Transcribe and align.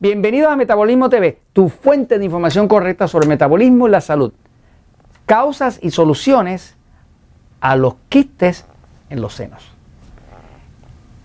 Bienvenidos 0.00 0.52
a 0.52 0.54
Metabolismo 0.54 1.08
TV, 1.08 1.40
tu 1.52 1.68
fuente 1.68 2.20
de 2.20 2.24
información 2.24 2.68
correcta 2.68 3.08
sobre 3.08 3.24
el 3.24 3.30
metabolismo 3.30 3.88
y 3.88 3.90
la 3.90 4.00
salud. 4.00 4.32
Causas 5.26 5.80
y 5.82 5.90
soluciones 5.90 6.76
a 7.60 7.74
los 7.74 7.96
quistes 8.08 8.64
en 9.10 9.20
los 9.20 9.34
senos. 9.34 9.72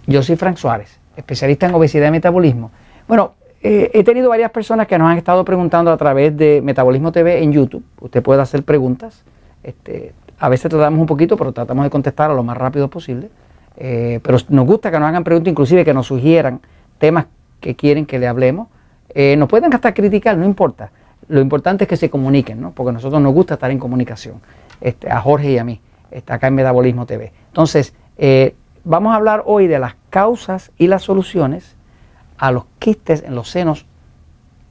Yo 0.08 0.24
soy 0.24 0.38
Frank 0.38 0.58
Suárez, 0.58 1.00
especialista 1.16 1.68
en 1.68 1.76
obesidad 1.76 2.08
y 2.08 2.12
metabolismo. 2.14 2.72
Bueno, 3.08 3.36
eh, 3.62 3.92
he 3.94 4.04
tenido 4.04 4.30
varias 4.30 4.50
personas 4.50 4.88
que 4.88 4.98
nos 4.98 5.08
han 5.08 5.20
estado 5.20 5.46
preguntando 5.46 5.92
a 5.92 5.98
través 5.98 6.36
de 6.36 6.60
Metabolismo 6.64 7.12
TV 7.12 7.44
en 7.44 7.54
YouTube. 7.54 7.84
Usted 8.02 8.24
puede 8.24 8.42
hacer 8.42 8.64
preguntas. 8.64 9.24
Este, 9.62 10.16
a 10.40 10.50
veces 10.50 10.72
tratamos 10.72 11.00
un 11.00 11.06
poquito, 11.06 11.38
pero 11.38 11.52
tratamos 11.52 11.84
de 11.84 11.92
contestar 11.92 12.32
a 12.32 12.34
lo 12.34 12.42
más 12.42 12.58
rápido 12.58 12.88
posible. 12.88 13.30
Eh, 13.78 14.20
pero 14.24 14.40
nos 14.50 14.66
gusta 14.66 14.90
que 14.90 14.98
nos 14.98 15.10
hagan 15.10 15.24
preguntas, 15.24 15.52
inclusive 15.52 15.86
que 15.86 15.94
nos 15.94 16.08
sugieran 16.08 16.60
temas 16.98 17.28
que 17.64 17.76
quieren 17.76 18.06
que 18.06 18.20
le 18.20 18.28
hablemos. 18.28 18.68
Eh, 19.16 19.36
nos 19.38 19.48
pueden 19.48 19.74
hasta 19.74 19.94
criticar, 19.94 20.38
no 20.38 20.46
importa. 20.46 20.92
Lo 21.30 21.40
importante 21.40 21.86
es 21.86 21.88
que 21.88 21.98
se 21.98 22.10
comuniquen, 22.10 22.62
¿no? 22.62 22.72
porque 22.72 22.90
a 22.90 22.94
nosotros 22.94 23.22
nos 23.22 23.34
gusta 23.34 23.56
estar 23.56 23.72
en 23.72 23.80
comunicación, 23.80 24.42
este, 24.82 25.10
a 25.10 25.22
Jorge 25.22 25.52
y 25.52 25.58
a 25.58 25.64
mí, 25.64 25.80
está 26.12 26.36
acá 26.36 26.48
en 26.48 26.56
Metabolismo 26.56 27.06
TV. 27.06 27.32
Entonces, 27.48 27.94
eh, 28.18 28.54
vamos 28.84 29.14
a 29.14 29.16
hablar 29.16 29.44
hoy 29.46 29.68
de 29.68 29.80
las 29.80 29.96
causas 30.10 30.72
y 30.78 30.88
las 30.88 31.04
soluciones 31.04 31.76
a 32.38 32.52
los 32.52 32.66
quistes 32.80 33.24
en 33.24 33.34
los 33.34 33.50
senos 33.50 33.86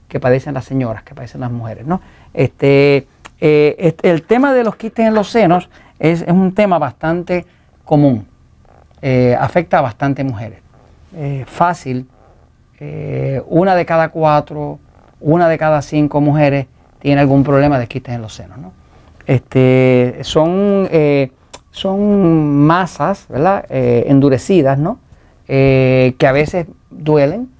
que 0.09 0.20
padecen 0.20 0.52
las 0.52 0.66
señoras, 0.66 1.02
que 1.02 1.15
padecen 1.15 1.40
las 1.40 1.51
mujeres. 1.51 1.87
¿no? 1.87 2.02
Este, 2.34 3.06
este 3.40 4.10
el 4.10 4.23
tema 4.24 4.52
de 4.52 4.65
los 4.65 4.77
quistes 4.77 5.06
en 5.06 5.15
los 5.15 5.30
senos 5.30 5.71
es, 5.99 6.21
es 6.21 6.29
un 6.29 6.54
tema 6.54 6.79
bastante 6.79 7.46
común, 7.84 8.27
afecta 9.38 9.79
a 9.79 9.80
bastantes 9.80 10.27
mujeres. 10.27 10.60
fácil 11.46 12.06
eh, 12.85 13.41
una 13.47 13.77
de 13.77 13.87
cada 13.87 14.09
cuatro, 14.09 14.80
una 15.21 15.49
de 15.49 15.57
cada 15.57 15.83
cinco 15.83 16.21
mujeres 16.21 16.66
tiene 16.99 17.21
algún 17.21 17.45
problema 17.45 17.79
de 17.79 17.87
quistes 17.87 18.13
en 18.13 18.23
los 18.23 18.35
senos. 18.35 18.59
Este, 19.24 20.19
son, 20.23 20.89
eh, 20.91 21.30
son 21.71 22.57
masas 22.66 23.29
eh, 23.71 24.07
endurecidas 24.09 24.80
¿no? 24.80 24.99
que 25.47 26.27
a 26.27 26.33
veces 26.33 26.66
duelen 26.91 27.51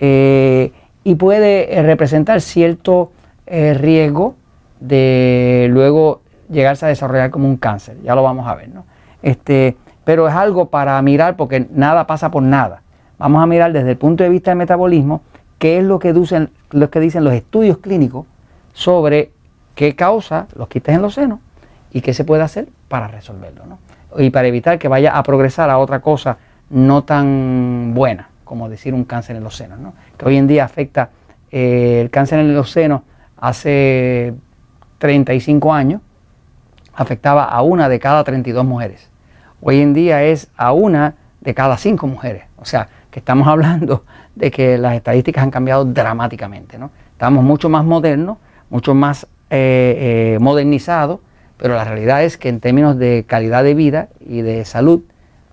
y 0.00 1.14
puede 1.14 1.82
representar 1.82 2.40
cierto 2.40 3.12
riesgo 3.46 4.34
de 4.80 5.68
luego 5.70 6.22
llegarse 6.50 6.86
a 6.86 6.88
desarrollar 6.88 7.30
como 7.30 7.46
un 7.46 7.58
cáncer. 7.58 7.98
Ya 8.02 8.16
lo 8.16 8.24
vamos 8.24 8.48
a 8.48 8.56
ver. 8.56 8.70
¿no? 8.70 8.86
Este, 9.22 9.76
pero 10.02 10.26
es 10.26 10.34
algo 10.34 10.68
para 10.68 11.00
mirar 11.00 11.36
porque 11.36 11.68
nada 11.70 12.08
pasa 12.08 12.32
por 12.32 12.42
nada 12.42 12.82
vamos 13.24 13.42
a 13.42 13.46
mirar 13.46 13.72
desde 13.72 13.92
el 13.92 13.96
punto 13.96 14.22
de 14.22 14.28
vista 14.28 14.50
del 14.50 14.58
metabolismo 14.58 15.22
qué 15.58 15.78
es 15.78 15.84
lo 15.84 15.98
que 15.98 16.12
dicen, 16.12 16.50
los 16.70 17.32
estudios 17.32 17.78
clínicos 17.78 18.26
sobre 18.74 19.30
qué 19.74 19.96
causa 19.96 20.46
los 20.54 20.68
quistes 20.68 20.94
en 20.94 21.00
los 21.00 21.14
senos 21.14 21.38
y 21.90 22.02
qué 22.02 22.12
se 22.12 22.24
puede 22.24 22.42
hacer 22.42 22.68
para 22.88 23.08
resolverlo. 23.08 23.64
Y 24.18 24.28
para 24.28 24.46
evitar 24.46 24.78
que 24.78 24.88
vaya 24.88 25.16
a 25.16 25.22
progresar 25.22 25.70
a 25.70 25.78
otra 25.78 26.00
cosa 26.00 26.36
no 26.68 27.04
tan 27.04 27.92
buena, 27.94 28.28
como 28.44 28.68
decir 28.68 28.92
un 28.92 29.04
cáncer 29.04 29.36
en 29.36 29.44
los 29.44 29.56
senos, 29.56 29.78
que 30.18 30.26
hoy 30.26 30.36
en 30.36 30.46
día 30.46 30.66
afecta 30.66 31.08
eh, 31.50 32.02
el 32.02 32.10
cáncer 32.10 32.40
en 32.40 32.54
los 32.54 32.72
senos 32.72 33.00
hace 33.38 34.34
35 34.98 35.72
años, 35.72 36.02
afectaba 36.94 37.44
a 37.44 37.62
una 37.62 37.88
de 37.88 37.98
cada 37.98 38.22
32 38.22 38.66
mujeres. 38.66 39.08
Hoy 39.62 39.80
en 39.80 39.94
día 39.94 40.24
es 40.24 40.50
a 40.58 40.72
una 40.72 41.14
de 41.40 41.54
cada 41.54 41.78
5 41.78 42.06
mujeres. 42.06 42.44
O 42.58 42.66
sea, 42.66 42.88
que 43.14 43.20
estamos 43.20 43.46
hablando 43.46 44.02
de 44.34 44.50
que 44.50 44.76
las 44.76 44.96
estadísticas 44.96 45.44
han 45.44 45.52
cambiado 45.52 45.84
dramáticamente. 45.84 46.78
¿no? 46.78 46.90
Estamos 47.12 47.44
mucho 47.44 47.68
más 47.68 47.84
modernos, 47.84 48.38
mucho 48.70 48.92
más 48.92 49.28
eh, 49.50 50.34
eh, 50.34 50.38
modernizados, 50.40 51.20
pero 51.56 51.76
la 51.76 51.84
realidad 51.84 52.24
es 52.24 52.36
que 52.36 52.48
en 52.48 52.58
términos 52.58 52.98
de 52.98 53.24
calidad 53.24 53.62
de 53.62 53.74
vida 53.74 54.08
y 54.18 54.42
de 54.42 54.64
salud, 54.64 55.02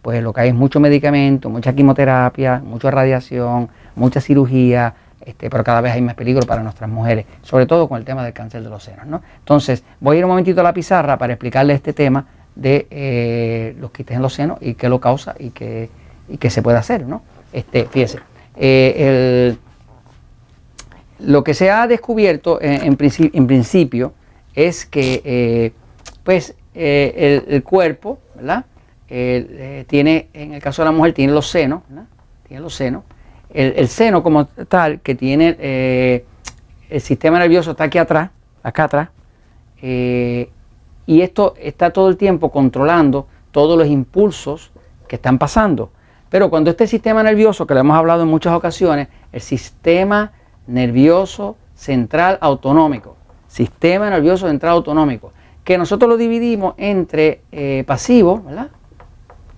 pues 0.01 0.23
lo 0.23 0.33
que 0.33 0.41
hay 0.41 0.49
es 0.49 0.55
mucho 0.55 0.79
medicamento, 0.79 1.51
mucha 1.51 1.73
quimioterapia, 1.73 2.63
mucha 2.65 2.89
radiación, 2.89 3.69
mucha 3.95 4.21
cirugía, 4.21 4.95
este, 5.23 5.51
pero 5.51 5.63
cada 5.63 5.81
vez 5.81 5.93
hay 5.93 6.01
más 6.01 6.15
peligro 6.15 6.47
para 6.47 6.63
nuestras 6.63 6.89
mujeres, 6.89 7.27
sobre 7.43 7.67
todo 7.67 7.87
con 7.87 7.99
el 7.99 8.05
tema 8.05 8.23
del 8.23 8.33
cáncer 8.33 8.63
de 8.63 8.71
los 8.71 8.83
senos. 8.83 9.05
¿no? 9.05 9.21
Entonces, 9.37 9.83
voy 9.99 10.15
a 10.15 10.19
ir 10.19 10.25
un 10.25 10.31
momentito 10.31 10.61
a 10.61 10.63
la 10.63 10.73
pizarra 10.73 11.15
para 11.19 11.33
explicarle 11.33 11.75
este 11.75 11.93
tema 11.93 12.25
de 12.55 12.87
eh, 12.89 13.75
los 13.79 13.91
quistes 13.91 14.15
en 14.15 14.23
los 14.23 14.33
senos 14.33 14.57
y 14.61 14.73
qué 14.73 14.89
lo 14.89 14.99
causa 14.99 15.35
y 15.37 15.51
qué, 15.51 15.91
y 16.29 16.37
qué 16.37 16.49
se 16.49 16.61
puede 16.61 16.77
hacer. 16.77 17.05
¿no? 17.05 17.21
Este, 17.53 17.85
fíjese, 17.85 18.19
eh, 18.55 19.55
lo 21.19 21.43
que 21.43 21.53
se 21.53 21.69
ha 21.69 21.87
descubierto 21.87 22.59
en, 22.61 22.95
principio 22.95 24.13
es 24.55 24.85
que 24.85 25.21
eh, 25.23 25.71
pues, 26.23 26.55
eh, 26.73 27.43
el, 27.47 27.63
cuerpo, 27.63 28.19
¿verdad? 28.35 28.65
tiene, 29.07 30.29
en 30.33 30.53
el 30.53 30.61
caso 30.61 30.81
de 30.81 30.85
la 30.87 30.91
mujer, 30.91 31.13
tiene 31.13 31.33
los 31.33 31.47
senos, 31.47 31.83
Tiene 32.47 32.61
los 32.61 32.73
senos. 32.73 33.03
El, 33.53 33.87
seno 33.89 34.23
como 34.23 34.45
tal, 34.45 35.01
que 35.01 35.15
tiene 35.15 36.23
el 36.89 37.01
sistema 37.01 37.37
nervioso, 37.37 37.71
está 37.71 37.83
aquí 37.83 37.97
atrás, 37.97 38.29
acá 38.63 38.85
atrás, 38.85 39.09
y 39.81 41.21
esto 41.21 41.55
está 41.59 41.91
todo 41.91 42.07
el 42.07 42.17
tiempo 42.17 42.51
controlando 42.51 43.27
todos 43.51 43.77
los 43.77 43.87
impulsos 43.87 44.71
que 45.07 45.17
están 45.17 45.37
pasando. 45.37 45.91
Pero 46.31 46.49
cuando 46.49 46.69
este 46.69 46.87
sistema 46.87 47.21
nervioso, 47.23 47.67
que 47.67 47.73
lo 47.73 47.81
hemos 47.81 47.97
hablado 47.97 48.23
en 48.23 48.29
muchas 48.29 48.53
ocasiones, 48.53 49.09
el 49.33 49.41
sistema 49.41 50.31
nervioso 50.65 51.57
central 51.75 52.37
autonómico, 52.39 53.17
sistema 53.49 54.09
nervioso 54.09 54.47
central 54.47 54.71
autonómico, 54.71 55.33
que 55.65 55.77
nosotros 55.77 56.07
lo 56.07 56.15
dividimos 56.15 56.73
entre 56.77 57.41
eh, 57.51 57.83
pasivo 57.85 58.41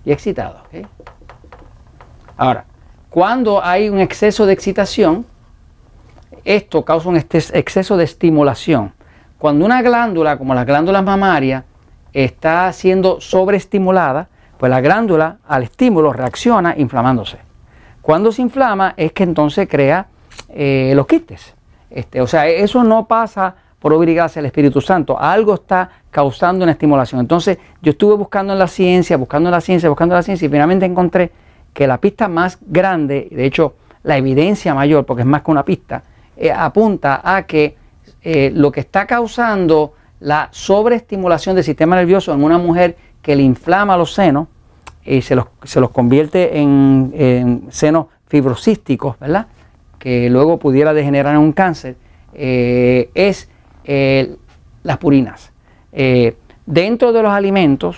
y 0.04 0.10
excitado. 0.10 0.62
Ahora, 2.36 2.64
cuando 3.08 3.64
hay 3.64 3.88
un 3.88 4.00
exceso 4.00 4.44
de 4.44 4.54
excitación, 4.54 5.24
esto 6.44 6.84
causa 6.84 7.08
un 7.08 7.16
exceso 7.16 7.96
de 7.96 8.02
estimulación. 8.02 8.92
Cuando 9.38 9.64
una 9.64 9.80
glándula, 9.80 10.38
como 10.38 10.56
las 10.56 10.66
glándulas 10.66 11.04
mamarias, 11.04 11.62
está 12.12 12.72
siendo 12.72 13.20
sobreestimulada, 13.20 14.28
pues 14.58 14.70
la 14.70 14.80
glándula 14.80 15.38
al 15.46 15.64
estímulo 15.64 16.12
reacciona 16.12 16.74
inflamándose. 16.76 17.38
Cuando 18.00 18.32
se 18.32 18.42
inflama 18.42 18.94
es 18.96 19.12
que 19.12 19.22
entonces 19.22 19.68
crea 19.68 20.06
eh, 20.48 20.92
los 20.94 21.06
quistes. 21.06 21.54
Este, 21.90 22.20
o 22.20 22.26
sea, 22.26 22.46
eso 22.46 22.84
no 22.84 23.06
pasa 23.06 23.54
por 23.78 23.92
obligarse 23.92 24.38
al 24.38 24.46
Espíritu 24.46 24.80
Santo. 24.80 25.20
Algo 25.20 25.54
está 25.54 25.90
causando 26.10 26.64
una 26.64 26.72
estimulación. 26.72 27.20
Entonces 27.20 27.58
yo 27.82 27.90
estuve 27.92 28.14
buscando 28.14 28.52
en 28.52 28.58
la 28.58 28.66
ciencia, 28.66 29.16
buscando 29.16 29.48
en 29.48 29.52
la 29.52 29.60
ciencia, 29.60 29.88
buscando 29.88 30.14
en 30.14 30.18
la 30.18 30.22
ciencia 30.22 30.46
y 30.46 30.48
finalmente 30.48 30.86
encontré 30.86 31.32
que 31.72 31.86
la 31.86 31.98
pista 31.98 32.28
más 32.28 32.58
grande, 32.62 33.28
de 33.30 33.44
hecho 33.44 33.74
la 34.02 34.16
evidencia 34.16 34.74
mayor, 34.74 35.04
porque 35.04 35.22
es 35.22 35.26
más 35.26 35.42
que 35.42 35.50
una 35.50 35.64
pista, 35.64 36.02
eh, 36.36 36.50
apunta 36.50 37.20
a 37.22 37.42
que 37.42 37.76
eh, 38.22 38.50
lo 38.54 38.72
que 38.72 38.80
está 38.80 39.06
causando 39.06 39.94
la 40.20 40.48
sobreestimulación 40.50 41.54
del 41.54 41.64
sistema 41.64 41.96
nervioso 41.96 42.32
en 42.32 42.42
una 42.42 42.56
mujer 42.56 42.96
que 43.24 43.34
le 43.34 43.42
inflama 43.42 43.96
los 43.96 44.12
senos 44.12 44.48
y 45.02 45.22
se 45.22 45.34
los, 45.34 45.46
se 45.64 45.80
los 45.80 45.90
convierte 45.90 46.58
en, 46.58 47.64
senos 47.70 48.06
fibrocísticos, 48.26 49.18
¿verdad? 49.18 49.46
Que 49.98 50.28
luego 50.28 50.58
pudiera 50.58 50.92
degenerar 50.92 51.34
en 51.34 51.40
un 51.40 51.52
cáncer, 51.52 51.96
eh, 52.34 53.10
es 53.14 53.48
eh, 53.84 54.36
las 54.82 54.98
purinas. 54.98 55.52
Eh, 55.92 56.36
dentro 56.66 57.14
de 57.14 57.22
los 57.22 57.32
alimentos 57.32 57.96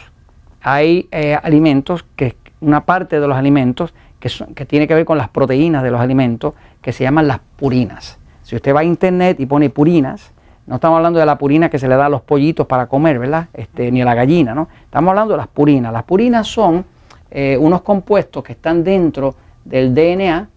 hay 0.62 1.08
alimentos 1.42 2.04
que 2.14 2.36
una 2.60 2.84
parte 2.84 3.18
de 3.20 3.26
los 3.26 3.36
alimentos 3.36 3.94
que 4.20 4.64
tiene 4.64 4.86
que 4.88 4.94
ver 4.94 5.04
con 5.04 5.18
las 5.18 5.28
proteínas 5.28 5.82
de 5.82 5.90
los 5.90 6.00
alimentos 6.00 6.54
que 6.80 6.92
se 6.92 7.04
llaman 7.04 7.26
las 7.26 7.40
purinas. 7.56 8.18
Si 8.42 8.54
usted 8.54 8.74
va 8.74 8.80
a 8.80 8.84
internet 8.84 9.38
y 9.40 9.46
pone 9.46 9.70
purinas, 9.70 10.32
no 10.66 10.76
estamos 10.76 10.96
hablando 10.96 11.20
de 11.20 11.26
la 11.26 11.38
purina 11.38 11.70
que 11.70 11.78
se 11.78 11.86
le 11.86 11.94
da 11.94 12.06
a 12.06 12.08
los 12.08 12.22
pollitos 12.22 12.66
para 12.66 12.86
comer, 12.86 13.18
¿verdad? 13.18 13.48
Este, 13.54 13.90
ni 13.92 14.02
a 14.02 14.04
la 14.04 14.14
gallina, 14.14 14.54
¿no? 14.54 14.68
Estamos 14.84 15.10
hablando 15.10 15.34
de 15.34 15.38
las 15.38 15.48
purinas. 15.48 15.92
Las 15.92 16.02
purinas 16.02 16.48
son 16.48 16.84
eh, 17.30 17.56
unos 17.60 17.82
compuestos 17.82 18.42
que 18.42 18.52
están 18.52 18.82
dentro 18.82 19.36
del 19.64 19.94
DNA, 19.94 20.48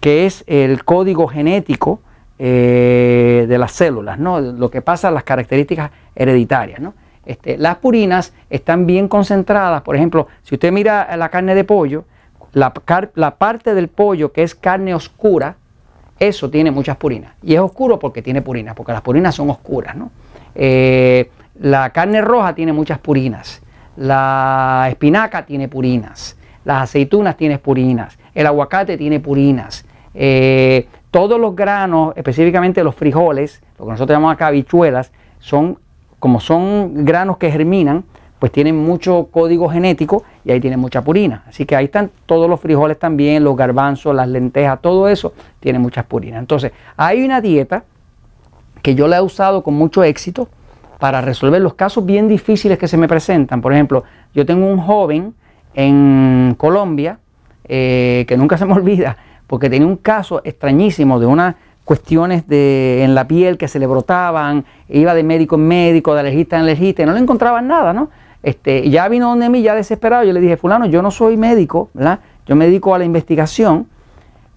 que 0.00 0.26
es 0.26 0.42
el 0.48 0.84
código 0.84 1.28
genético 1.28 2.00
eh, 2.38 3.46
de 3.48 3.58
las 3.58 3.70
células, 3.70 4.18
¿no? 4.18 4.40
Lo 4.40 4.68
que 4.68 4.82
pasa, 4.82 5.12
las 5.12 5.22
características 5.22 5.92
hereditarias, 6.16 6.80
¿no? 6.80 6.94
Este, 7.24 7.56
las 7.56 7.76
purinas 7.76 8.32
están 8.48 8.86
bien 8.86 9.06
concentradas, 9.06 9.82
por 9.82 9.94
ejemplo, 9.94 10.26
si 10.42 10.56
usted 10.56 10.72
mira 10.72 11.16
la 11.16 11.28
carne 11.28 11.54
de 11.54 11.62
pollo, 11.62 12.04
la, 12.52 12.72
la 13.14 13.36
parte 13.36 13.74
del 13.74 13.88
pollo 13.88 14.32
que 14.32 14.42
es 14.42 14.56
carne 14.56 14.94
oscura, 14.94 15.56
eso 16.20 16.50
tiene 16.50 16.70
muchas 16.70 16.96
purinas. 16.96 17.32
Y 17.42 17.54
es 17.54 17.60
oscuro 17.60 17.98
porque 17.98 18.22
tiene 18.22 18.42
purinas, 18.42 18.74
porque 18.76 18.92
las 18.92 19.00
purinas 19.00 19.34
son 19.34 19.50
oscuras. 19.50 19.96
¿no? 19.96 20.12
Eh, 20.54 21.30
la 21.58 21.90
carne 21.90 22.20
roja 22.20 22.54
tiene 22.54 22.72
muchas 22.72 22.98
purinas. 22.98 23.62
La 23.96 24.86
espinaca 24.90 25.44
tiene 25.46 25.68
purinas. 25.68 26.36
Las 26.64 26.82
aceitunas 26.82 27.36
tienen 27.36 27.58
purinas. 27.58 28.18
El 28.34 28.46
aguacate 28.46 28.98
tiene 28.98 29.18
purinas. 29.18 29.84
Eh, 30.14 30.86
todos 31.10 31.40
los 31.40 31.56
granos, 31.56 32.12
específicamente 32.16 32.84
los 32.84 32.94
frijoles, 32.94 33.62
lo 33.78 33.86
que 33.86 33.92
nosotros 33.92 34.14
llamamos 34.14 34.34
acá 34.34 34.48
habichuelas, 34.48 35.12
son, 35.38 35.78
como 36.18 36.38
son 36.38 37.04
granos 37.04 37.38
que 37.38 37.50
germinan, 37.50 38.04
pues 38.40 38.50
tienen 38.50 38.76
mucho 38.76 39.28
código 39.30 39.68
genético 39.68 40.24
y 40.44 40.50
ahí 40.50 40.60
tienen 40.60 40.80
mucha 40.80 41.02
purina. 41.02 41.44
Así 41.46 41.66
que 41.66 41.76
ahí 41.76 41.84
están 41.84 42.10
todos 42.26 42.48
los 42.48 42.58
frijoles 42.58 42.98
también, 42.98 43.44
los 43.44 43.54
garbanzos, 43.54 44.14
las 44.14 44.26
lentejas, 44.26 44.80
todo 44.80 45.08
eso 45.08 45.34
tiene 45.60 45.78
muchas 45.78 46.06
purinas. 46.06 46.40
Entonces, 46.40 46.72
hay 46.96 47.22
una 47.22 47.42
dieta 47.42 47.84
que 48.82 48.94
yo 48.94 49.06
la 49.06 49.18
he 49.18 49.20
usado 49.20 49.62
con 49.62 49.74
mucho 49.74 50.02
éxito 50.02 50.48
para 50.98 51.20
resolver 51.20 51.60
los 51.60 51.74
casos 51.74 52.04
bien 52.04 52.28
difíciles 52.28 52.78
que 52.78 52.88
se 52.88 52.96
me 52.96 53.06
presentan. 53.06 53.60
Por 53.60 53.74
ejemplo, 53.74 54.04
yo 54.34 54.46
tengo 54.46 54.66
un 54.66 54.78
joven 54.78 55.34
en 55.74 56.54
Colombia 56.56 57.18
eh, 57.68 58.24
que 58.26 58.36
nunca 58.38 58.56
se 58.56 58.64
me 58.64 58.72
olvida, 58.74 59.18
porque 59.46 59.68
tenía 59.68 59.86
un 59.86 59.96
caso 59.96 60.40
extrañísimo 60.44 61.20
de 61.20 61.26
unas 61.26 61.56
cuestiones 61.84 62.46
de, 62.46 63.02
en 63.02 63.14
la 63.14 63.26
piel 63.26 63.58
que 63.58 63.66
se 63.66 63.78
le 63.78 63.86
brotaban, 63.86 64.64
iba 64.88 65.12
de 65.12 65.24
médico 65.24 65.56
en 65.56 65.66
médico, 65.66 66.14
de 66.14 66.20
alergista 66.20 66.56
en 66.56 66.62
alergista, 66.62 67.02
y 67.02 67.06
no 67.06 67.12
le 67.12 67.20
encontraban 67.20 67.66
nada, 67.66 67.92
¿no? 67.92 68.10
Este, 68.42 68.88
ya 68.88 69.08
vino 69.08 69.28
donde 69.28 69.48
mí, 69.48 69.62
ya 69.62 69.74
desesperado, 69.74 70.24
yo 70.24 70.32
le 70.32 70.40
dije, 70.40 70.56
fulano, 70.56 70.86
yo 70.86 71.02
no 71.02 71.10
soy 71.10 71.36
médico. 71.36 71.90
Yo 72.46 72.56
me 72.56 72.66
dedico 72.66 72.94
a 72.94 72.98
la 72.98 73.04
investigación, 73.04 73.86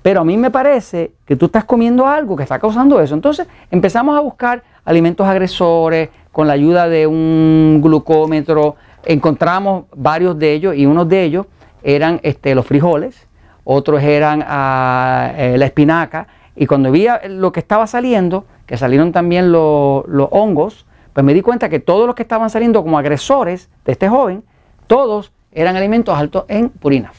pero 0.01 0.21
a 0.21 0.23
mí 0.23 0.37
me 0.37 0.51
parece 0.51 1.11
que 1.25 1.35
tú 1.35 1.45
estás 1.45 1.65
comiendo 1.65 2.07
algo 2.07 2.35
que 2.35 2.43
está 2.43 2.59
causando 2.59 2.99
eso. 2.99 3.13
Entonces 3.13 3.47
empezamos 3.71 4.17
a 4.17 4.21
buscar 4.21 4.63
alimentos 4.85 5.27
agresores 5.27 6.09
con 6.31 6.47
la 6.47 6.53
ayuda 6.53 6.89
de 6.89 7.07
un 7.07 7.79
glucómetro, 7.81 8.75
encontramos 9.05 9.85
varios 9.95 10.37
de 10.39 10.53
ellos 10.53 10.75
y 10.75 10.85
unos 10.85 11.07
de 11.07 11.23
ellos 11.23 11.45
eran 11.83 12.19
este, 12.23 12.55
los 12.55 12.65
frijoles, 12.65 13.27
otros 13.63 14.01
eran 14.01 14.43
ah, 14.47 15.31
eh, 15.37 15.57
la 15.57 15.65
espinaca, 15.65 16.27
y 16.55 16.65
cuando 16.65 16.91
vi 16.91 17.07
lo 17.27 17.51
que 17.51 17.59
estaba 17.59 17.87
saliendo, 17.87 18.45
que 18.65 18.77
salieron 18.77 19.11
también 19.11 19.51
los 19.51 20.03
hongos, 20.31 20.85
pues 21.13 21.23
me 21.23 21.33
di 21.33 21.41
cuenta 21.41 21.69
que 21.69 21.79
todos 21.79 22.07
los 22.07 22.15
que 22.15 22.23
estaban 22.23 22.49
saliendo 22.49 22.81
como 22.83 22.97
agresores 22.97 23.69
de 23.85 23.91
este 23.91 24.09
joven, 24.09 24.43
todos 24.87 25.31
eran 25.51 25.75
alimentos 25.75 26.17
altos 26.17 26.45
en 26.47 26.69
purinas. 26.69 27.15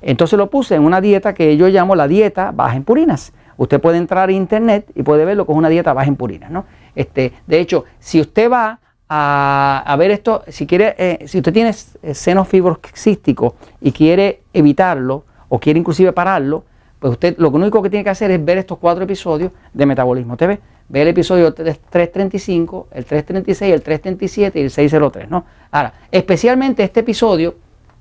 Entonces 0.00 0.38
lo 0.38 0.50
puse 0.50 0.74
en 0.74 0.84
una 0.84 1.00
dieta 1.00 1.34
que 1.34 1.56
yo 1.56 1.68
llamo 1.68 1.94
la 1.94 2.08
dieta 2.08 2.50
baja 2.52 2.76
en 2.76 2.84
purinas. 2.84 3.32
Usted 3.56 3.80
puede 3.80 3.98
entrar 3.98 4.30
a 4.30 4.32
internet 4.32 4.90
y 4.94 5.02
puede 5.02 5.24
ver 5.24 5.36
lo 5.36 5.46
que 5.46 5.52
es 5.52 5.58
una 5.58 5.68
dieta 5.68 5.92
baja 5.92 6.08
en 6.08 6.16
purinas. 6.16 6.50
¿no? 6.50 6.64
Este, 6.94 7.32
de 7.46 7.60
hecho, 7.60 7.84
si 8.00 8.20
usted 8.20 8.50
va 8.50 8.80
a, 9.08 9.94
ver 9.98 10.10
esto, 10.10 10.42
si 10.48 10.66
quiere, 10.66 10.94
eh, 10.96 11.28
si 11.28 11.38
usted 11.38 11.52
tiene 11.52 11.72
seno 11.74 12.46
fibrocístico 12.46 13.56
y 13.80 13.92
quiere 13.92 14.40
evitarlo 14.54 15.24
o 15.50 15.60
quiere 15.60 15.78
inclusive 15.78 16.12
pararlo, 16.12 16.64
pues 16.98 17.12
usted 17.12 17.36
lo 17.36 17.50
único 17.50 17.82
que 17.82 17.90
tiene 17.90 18.04
que 18.04 18.10
hacer 18.10 18.30
es 18.30 18.42
ver 18.42 18.56
estos 18.56 18.78
cuatro 18.78 19.04
episodios 19.04 19.52
de 19.74 19.86
Metabolismo 19.86 20.36
TV 20.36 20.60
ve 20.92 21.00
el 21.00 21.08
episodio 21.08 21.54
335, 21.54 22.88
el 22.92 23.06
336, 23.06 23.72
el 23.72 23.82
337 23.82 24.60
y 24.60 24.62
el 24.62 24.70
603, 24.70 25.30
¿no? 25.30 25.46
Ahora, 25.70 25.94
especialmente 26.10 26.84
este 26.84 27.00
episodio, 27.00 27.54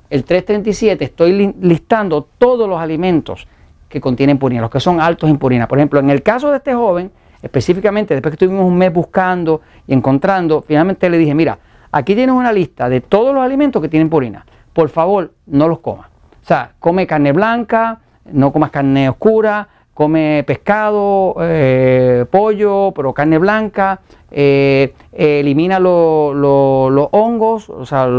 el 0.09 0.25
337, 0.25 1.05
estoy 1.05 1.55
listando 1.61 2.27
todos 2.37 2.67
los 2.67 2.81
alimentos 2.81 3.47
que 3.87 4.01
contienen 4.01 4.37
purina, 4.37 4.59
los 4.59 4.69
que 4.69 4.81
son 4.81 4.99
altos 4.99 5.29
en 5.29 5.37
purina. 5.37 5.69
Por 5.69 5.77
ejemplo, 5.77 6.01
en 6.01 6.09
el 6.09 6.21
caso 6.21 6.51
de 6.51 6.57
este 6.57 6.73
joven, 6.73 7.09
específicamente 7.41 8.13
después 8.13 8.31
que 8.31 8.35
estuvimos 8.43 8.65
un 8.65 8.77
mes 8.77 8.91
buscando 8.91 9.61
y 9.87 9.93
encontrando, 9.93 10.61
finalmente 10.61 11.09
le 11.09 11.17
dije, 11.17 11.33
mira, 11.33 11.57
aquí 11.93 12.13
tienes 12.13 12.35
una 12.35 12.51
lista 12.51 12.89
de 12.89 12.99
todos 12.99 13.33
los 13.33 13.41
alimentos 13.41 13.81
que 13.81 13.87
tienen 13.87 14.09
purina. 14.09 14.45
Por 14.73 14.89
favor, 14.89 15.31
no 15.45 15.69
los 15.69 15.79
comas. 15.79 16.07
O 16.43 16.45
sea, 16.45 16.73
come 16.77 17.07
carne 17.07 17.31
blanca, 17.31 18.01
no 18.33 18.51
comas 18.51 18.69
carne 18.69 19.07
oscura, 19.07 19.69
come 20.01 20.43
pescado, 20.47 21.35
eh, 21.41 22.25
pollo, 22.31 22.91
pero 22.95 23.13
carne 23.13 23.37
blanca, 23.37 23.99
eh, 24.31 24.95
elimina 25.11 25.79
los 25.79 27.07
hongos, 27.11 27.69
o 27.69 27.85
sea, 27.85 28.09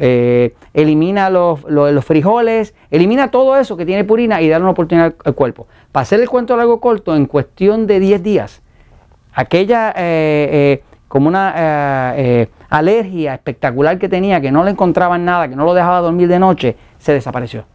eh, 0.00 0.54
elimina 0.72 1.28
los, 1.28 1.60
frijoles, 2.06 2.74
elimina 2.90 3.30
todo 3.30 3.58
eso 3.58 3.76
que 3.76 3.84
tiene 3.84 4.04
purina 4.04 4.40
y 4.40 4.48
darle 4.48 4.62
una 4.62 4.70
oportunidad 4.70 5.14
al 5.22 5.34
cuerpo. 5.34 5.66
Para 5.92 6.04
hacer 6.04 6.20
el 6.20 6.30
cuento 6.30 6.56
largo 6.56 6.80
corto, 6.80 7.14
en 7.14 7.26
cuestión 7.26 7.86
de 7.86 8.00
10 8.00 8.22
días, 8.22 8.62
aquella 9.34 9.92
como 11.06 11.28
una 11.28 12.14
alergia 12.70 13.34
espectacular 13.34 13.98
que 13.98 14.08
tenía, 14.08 14.40
que 14.40 14.50
no 14.50 14.64
le 14.64 14.70
encontraban 14.70 15.26
nada, 15.26 15.48
que 15.48 15.54
no 15.54 15.66
lo 15.66 15.74
dejaba 15.74 16.00
dormir 16.00 16.28
de 16.28 16.38
noche, 16.38 16.76
se 16.98 17.12
desapareció. 17.12 17.66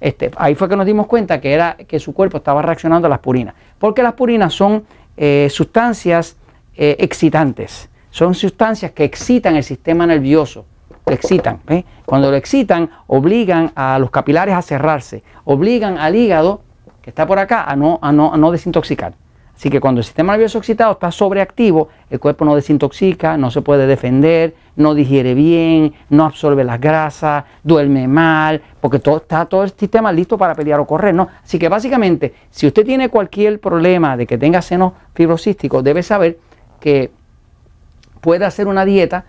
Este, 0.00 0.30
ahí 0.36 0.54
fue 0.54 0.68
que 0.68 0.76
nos 0.76 0.86
dimos 0.86 1.06
cuenta 1.06 1.40
que, 1.40 1.52
era, 1.52 1.76
que 1.76 1.98
su 1.98 2.14
cuerpo 2.14 2.38
estaba 2.38 2.62
reaccionando 2.62 3.06
a 3.06 3.10
las 3.10 3.18
purinas. 3.18 3.54
Porque 3.78 4.02
las 4.02 4.14
purinas 4.14 4.54
son 4.54 4.84
eh, 5.16 5.48
sustancias 5.50 6.36
eh, 6.76 6.96
excitantes, 6.98 7.88
son 8.10 8.34
sustancias 8.34 8.92
que 8.92 9.04
excitan 9.04 9.56
el 9.56 9.64
sistema 9.64 10.06
nervioso, 10.06 10.64
lo 11.06 11.12
excitan. 11.12 11.60
Cuando 12.06 12.30
lo 12.30 12.36
excitan, 12.36 12.90
obligan 13.06 13.72
a 13.74 13.98
los 13.98 14.10
capilares 14.10 14.54
a 14.54 14.62
cerrarse, 14.62 15.22
obligan 15.44 15.98
al 15.98 16.16
hígado, 16.16 16.62
que 17.02 17.10
está 17.10 17.26
por 17.26 17.38
acá, 17.38 17.64
a 17.64 17.76
no, 17.76 17.98
a 18.00 18.12
no, 18.12 18.32
a 18.32 18.36
no 18.36 18.50
desintoxicar. 18.50 19.14
Así 19.60 19.68
que 19.68 19.78
cuando 19.78 19.98
el 19.98 20.06
sistema 20.06 20.32
nervioso 20.32 20.56
excitado 20.56 20.92
está 20.92 21.10
sobreactivo, 21.10 21.90
el 22.08 22.18
cuerpo 22.18 22.46
no 22.46 22.56
desintoxica, 22.56 23.36
no 23.36 23.50
se 23.50 23.60
puede 23.60 23.86
defender, 23.86 24.54
no 24.76 24.94
digiere 24.94 25.34
bien, 25.34 25.92
no 26.08 26.24
absorbe 26.24 26.64
las 26.64 26.80
grasas, 26.80 27.44
duerme 27.62 28.08
mal, 28.08 28.62
porque 28.80 29.00
todo, 29.00 29.18
está 29.18 29.44
todo 29.44 29.62
el 29.64 29.70
sistema 29.72 30.12
listo 30.12 30.38
para 30.38 30.54
pelear 30.54 30.80
o 30.80 30.86
correr, 30.86 31.14
¿no? 31.14 31.28
Así 31.44 31.58
que 31.58 31.68
básicamente, 31.68 32.32
si 32.48 32.68
usted 32.68 32.86
tiene 32.86 33.10
cualquier 33.10 33.60
problema 33.60 34.16
de 34.16 34.26
que 34.26 34.38
tenga 34.38 34.62
seno 34.62 34.94
fibrocístico, 35.12 35.82
debe 35.82 36.02
saber 36.02 36.38
que 36.80 37.10
puede 38.22 38.46
hacer 38.46 38.66
una 38.66 38.86
dieta 38.86 39.26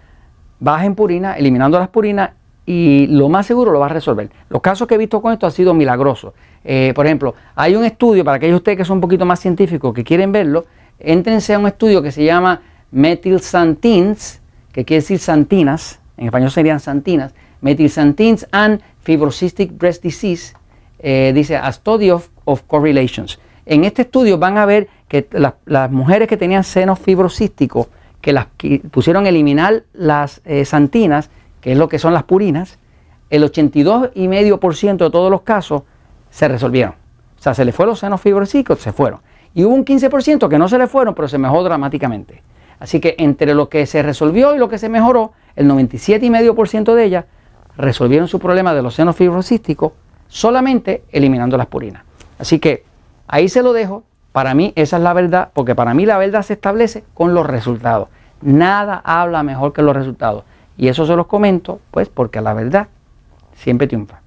baja 0.62 0.86
en 0.86 0.95
purina, 0.95 1.33
eliminando 1.33 1.78
las 1.78 1.89
purinas 1.89 2.30
y 2.66 3.08
lo 3.08 3.30
más 3.30 3.46
seguro 3.46 3.72
lo 3.72 3.80
va 3.80 3.88
a 3.88 3.90
resolver. 3.90 4.30
Los 4.50 4.62
casos 4.62 4.88
que 4.88 4.96
he 4.96 4.98
visto 4.98 5.22
con 5.22 5.34
esto 5.34 5.46
han 5.46 5.52
sido 5.52 5.74
milagrosos. 5.74 6.34
Eh, 6.63 6.94
por 6.96 7.06
ejemplo, 7.06 7.34
hay 7.56 7.75
un 7.75 7.84
estudio, 7.84 8.24
para 8.24 8.38
aquellos 8.38 8.54
de 8.54 8.58
ustedes 8.58 8.78
que 8.78 8.86
son 8.86 8.98
un 8.98 9.02
poquito 9.02 9.25
más 9.25 9.40
científicos, 9.40 9.94
que 9.94 10.04
quieren 10.04 10.31
verlo, 10.31 10.66
entrense 11.00 11.54
a 11.54 11.59
un 11.59 11.68
estudio 11.68 12.02
que 12.02 12.12
se 12.12 12.24
llama 12.24 12.62
Methylsantins, 12.92 14.42
que 14.71 14.85
quiere 14.85 15.02
decir 15.02 15.19
santinas, 15.19 16.00
en 16.18 16.26
español 16.26 16.52
serían 16.52 16.80
santinas, 16.80 17.33
Methylsantins 17.62 18.47
and 18.52 18.81
Fibrocystic 19.02 19.78
Breast 19.78 20.04
Disease, 20.04 20.54
eh, 21.00 21.31
dice 21.33 21.57
a 21.57 21.71
study 21.71 22.12
of, 22.12 22.30
correlations. 22.68 23.40
En 23.66 23.85
este 23.85 24.04
estudio 24.04 24.38
van 24.38 24.57
a 24.57 24.66
ver 24.66 24.88
que 25.07 25.28
las 25.66 25.92
mujeres 25.92 26.28
que 26.28 26.38
tenían 26.38 26.64
senos 26.64 27.00
fibrocísticos, 27.00 27.88
que 28.21 28.33
las 28.33 28.47
pusieron 28.92 29.26
a 29.26 29.30
eliminar 29.30 29.83
las 29.94 30.42
eh, 30.45 30.66
santinas, 30.66 31.30
que 31.61 31.71
es 31.71 31.77
lo 31.77 31.87
que 31.87 31.99
son 31.99 32.13
las 32.13 32.23
purinas, 32.23 32.77
el 33.30 33.44
82,5% 33.44 34.97
de 34.97 35.09
todos 35.09 35.31
los 35.31 35.41
casos 35.41 35.83
se 36.30 36.47
resolvieron. 36.47 36.95
O 37.39 37.41
sea, 37.41 37.53
se 37.53 37.65
le 37.65 37.71
fueron 37.71 37.91
los 37.91 37.99
senos 37.99 38.21
fibrocísticos, 38.21 38.80
se 38.80 38.91
fueron. 38.91 39.21
Y 39.53 39.63
hubo 39.63 39.73
un 39.73 39.85
15% 39.85 40.47
que 40.47 40.57
no 40.57 40.68
se 40.68 40.77
le 40.77 40.87
fueron, 40.87 41.15
pero 41.15 41.27
se 41.27 41.37
mejoró 41.37 41.63
dramáticamente. 41.63 42.41
Así 42.80 42.99
que 42.99 43.15
entre 43.19 43.53
lo 43.53 43.69
que 43.69 43.85
se 43.85 44.01
resolvió 44.01 44.56
y 44.56 44.57
lo 44.57 44.69
que 44.69 44.77
se 44.77 44.89
mejoró, 44.89 45.33
el 45.56 45.69
97,5% 45.69 46.94
de 46.94 47.03
ellas 47.03 47.25
resolvieron 47.77 48.27
su 48.27 48.39
problema 48.39 48.73
de 48.73 48.81
los 48.81 48.95
senos 48.95 49.15
fibrocísticos 49.15 49.94
solamente 50.27 51.03
eliminando 51.11 51.57
las 51.57 51.68
purinas. 51.68 52.03
Así 52.39 52.59
que 52.59 52.85
ahí 53.27 53.49
se 53.49 53.61
lo 53.61 53.73
dejo. 53.73 54.03
Para 54.31 54.53
mí 54.53 54.71
esa 54.75 54.97
es 54.97 55.03
la 55.03 55.13
verdad, 55.13 55.49
porque 55.53 55.75
para 55.75 55.94
mí 55.94 56.06
la 56.06 56.18
verdad 56.18 56.41
se 56.41 56.53
establece 56.53 57.03
con 57.13 57.33
los 57.33 57.45
resultados. 57.45 58.07
Nada 58.41 59.01
habla 59.03 59.44
mejor 59.44 59.73
que 59.73 59.81
los 59.81 59.95
resultados. 59.95 60.44
Y 60.78 60.87
eso 60.87 61.06
se 61.06 61.16
los 61.16 61.28
comento, 61.28 61.80
pues, 61.92 62.09
porque 62.09 62.42
la 62.42 62.54
verdad 62.54 62.87
siempre 63.54 63.87
triunfa. 63.87 64.20